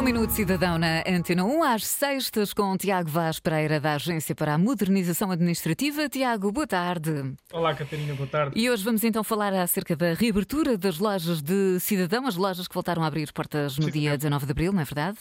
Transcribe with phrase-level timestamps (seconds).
[0.00, 4.54] Um Minuto Cidadão na Antena 1, às sextas, com Tiago Vaz Pereira, da Agência para
[4.54, 6.08] a Modernização Administrativa.
[6.08, 7.34] Tiago, boa tarde.
[7.52, 8.58] Olá, Catarina, boa tarde.
[8.58, 12.72] E hoje vamos então falar acerca da reabertura das lojas de cidadão, as lojas que
[12.72, 14.16] voltaram a abrir portas no Sim, dia senhor.
[14.16, 15.18] 19 de abril, não é verdade?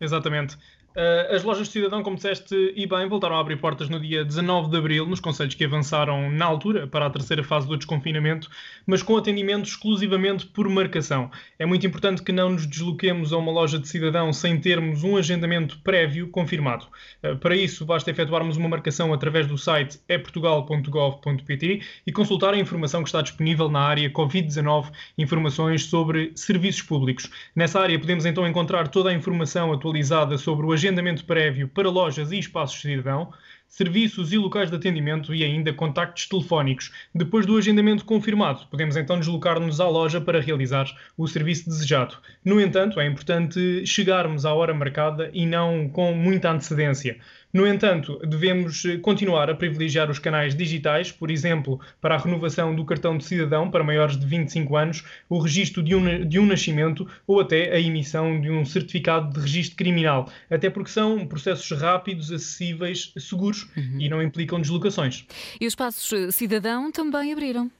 [0.00, 0.56] Exatamente.
[0.94, 4.22] Uh, as lojas de cidadão, como disseste e bem, voltaram a abrir portas no dia
[4.22, 8.50] 19 de abril, nos conselhos que avançaram na altura para a terceira fase do desconfinamento,
[8.86, 11.30] mas com atendimento exclusivamente por marcação.
[11.58, 15.16] É muito importante que não nos desloquemos a uma loja de cidadão sem termos um
[15.16, 16.86] agendamento prévio confirmado.
[17.24, 23.02] Uh, para isso, basta efetuarmos uma marcação através do site eportugal.gov.pt e consultar a informação
[23.02, 27.30] que está disponível na área Covid-19, informações sobre serviços públicos.
[27.56, 32.32] Nessa área podemos então encontrar toda a informação atualizada sobre o agendamento prévio para lojas
[32.32, 33.32] e espaços de cidadão,
[33.72, 36.92] serviços e locais de atendimento e ainda contactos telefónicos.
[37.14, 42.18] Depois do agendamento confirmado, podemos então deslocar-nos à loja para realizar o serviço desejado.
[42.44, 47.16] No entanto, é importante chegarmos à hora marcada e não com muita antecedência.
[47.52, 52.74] No entanto, devemos eh, continuar a privilegiar os canais digitais, por exemplo, para a renovação
[52.74, 56.46] do cartão de cidadão para maiores de 25 anos, o registro de um, de um
[56.46, 61.78] nascimento ou até a emissão de um certificado de registro criminal, até porque são processos
[61.78, 65.26] rápidos, acessíveis, seguros e não implicam deslocações.
[65.60, 67.70] E os espaços cidadão também abriram.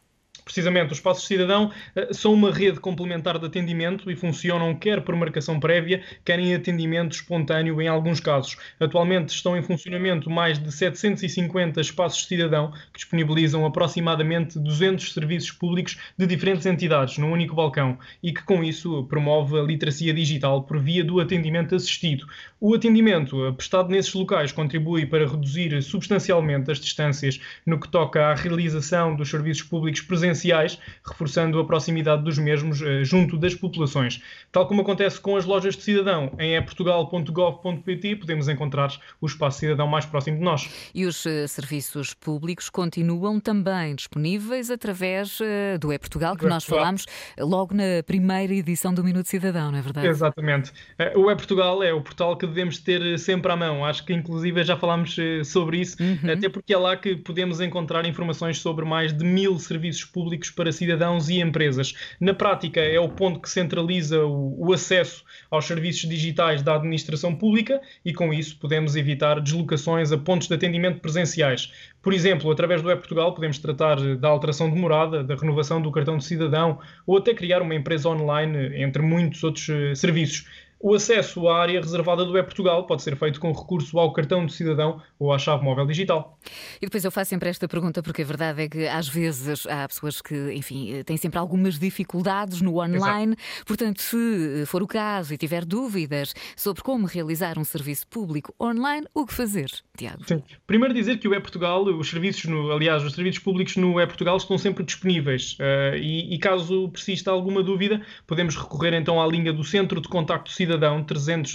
[0.45, 5.15] Precisamente, os Espaços Cidadão uh, são uma rede complementar de atendimento e funcionam quer por
[5.15, 8.57] marcação prévia, quer em atendimento espontâneo em alguns casos.
[8.81, 15.97] Atualmente estão em funcionamento mais de 750 Espaços Cidadão, que disponibilizam aproximadamente 200 serviços públicos
[16.19, 20.79] de diferentes entidades num único balcão e que, com isso, promove a literacia digital por
[20.79, 22.27] via do atendimento assistido.
[22.61, 28.34] O atendimento prestado nesses locais contribui para reduzir substancialmente as distâncias no que toca à
[28.34, 34.22] realização dos serviços públicos presenciais presenciais, reforçando a proximidade dos mesmos eh, junto das populações.
[34.50, 38.91] Tal como acontece com as lojas de cidadão, em eportugal.gov.pt podemos encontrar
[39.21, 40.69] o espaço cidadão mais próximo de nós.
[40.94, 47.06] E os eh, serviços públicos continuam também disponíveis através eh, do E-Portugal, que nós falámos
[47.38, 50.06] logo na primeira edição do Minuto Cidadão, não é verdade?
[50.06, 50.72] Exatamente.
[51.15, 53.84] O E-Portugal é o portal que devemos ter sempre à mão.
[53.84, 55.97] Acho que, inclusive, já falámos sobre isso,
[56.31, 60.72] até porque é lá que podemos encontrar informações sobre mais de mil serviços públicos para
[60.72, 61.94] cidadãos e empresas.
[62.21, 67.34] Na prática, é o ponto que centraliza o, o acesso aos serviços digitais da administração
[67.34, 71.72] pública e, com isso, podemos evitar deslocações a pontos de atendimento presenciais.
[72.03, 76.16] Por exemplo, através do E-Portugal, podemos tratar da alteração de morada, da renovação do cartão
[76.16, 80.47] de cidadão ou até criar uma empresa online, entre muitos outros eh, serviços.
[80.84, 84.53] O acesso à área reservada do E-Portugal pode ser feito com recurso ao cartão de
[84.53, 86.37] cidadão ou à chave móvel digital.
[86.78, 89.87] E depois eu faço sempre esta pergunta, porque a verdade é que às vezes há
[89.87, 93.37] pessoas que, enfim, têm sempre algumas dificuldades no online.
[93.65, 99.06] Portanto, se for o caso e tiver dúvidas sobre como realizar um serviço público online,
[99.15, 100.26] o que fazer, Tiago?
[100.26, 100.42] Sim.
[100.66, 104.59] Primeiro dizer que o E-Portugal, os serviços, no, aliás, os serviços públicos no E-Portugal estão
[104.59, 109.62] sempre disponíveis eh, e, e caso persista alguma dúvida, podemos recorrer então à linha do
[109.62, 111.53] Centro de Contacto Cidadão 300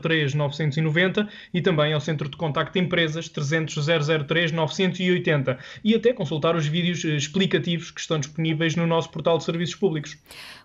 [0.00, 3.86] 003 990 e também ao Centro de Contacto Empresas 300
[4.26, 9.38] 003 980 e até consultar os vídeos eh, explicativos que estão disponíveis no nosso portal
[9.38, 10.16] de serviços públicos.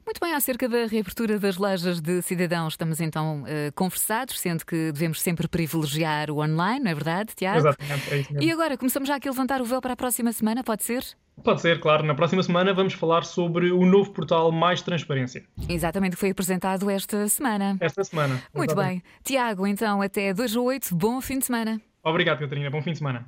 [0.05, 4.91] Muito bem, acerca da reabertura das lojas de cidadão, estamos então eh, conversados, sendo que
[4.91, 7.59] devemos sempre privilegiar o online, não é verdade, Tiago?
[7.59, 8.47] Exatamente, é isso mesmo.
[8.47, 11.03] E agora, começamos já aqui a levantar o véu para a próxima semana, pode ser?
[11.43, 12.03] Pode ser, claro.
[12.03, 15.43] Na próxima semana vamos falar sobre o novo portal Mais Transparência.
[15.67, 17.77] Exatamente, foi apresentado esta semana.
[17.79, 18.41] Esta semana.
[18.53, 19.01] Muito Exatamente.
[19.01, 19.03] bem.
[19.23, 21.81] Tiago, então, até 2 a 8, bom fim de semana.
[22.03, 22.69] Obrigado, Catarina.
[22.69, 23.27] Bom fim de semana.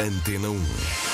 [0.00, 1.07] Antena 1.